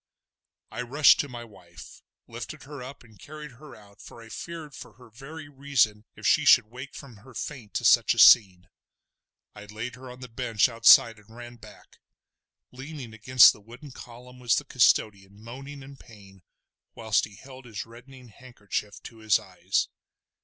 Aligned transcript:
I 0.71 0.81
rushed 0.81 1.19
to 1.19 1.29
my 1.29 1.43
wife, 1.43 2.01
lifted 2.27 2.63
her 2.63 2.81
up 2.81 3.03
and 3.03 3.19
carried 3.19 3.51
her 3.51 3.75
out, 3.75 4.01
for 4.01 4.19
I 4.19 4.29
feared 4.29 4.73
for 4.73 4.93
her 4.93 5.11
very 5.11 5.47
reason 5.47 6.05
if 6.15 6.25
she 6.25 6.43
should 6.43 6.65
wake 6.65 6.95
from 6.95 7.17
her 7.17 7.35
faint 7.35 7.75
to 7.75 7.85
such 7.85 8.15
a 8.15 8.17
scene. 8.17 8.67
I 9.53 9.65
laid 9.65 9.93
her 9.93 10.09
on 10.09 10.21
the 10.21 10.27
bench 10.27 10.67
outside 10.67 11.19
and 11.19 11.29
ran 11.35 11.57
back. 11.57 11.99
Leaning 12.71 13.13
against 13.13 13.53
the 13.53 13.61
wooden 13.61 13.91
column 13.91 14.39
was 14.39 14.55
the 14.55 14.65
custodian 14.65 15.39
moaning 15.39 15.83
in 15.83 15.97
pain 15.97 16.41
whilst 16.95 17.25
he 17.25 17.35
held 17.35 17.65
his 17.65 17.85
reddening 17.85 18.29
handkerchief 18.29 19.03
to 19.03 19.17
his 19.17 19.37
eyes. 19.37 19.87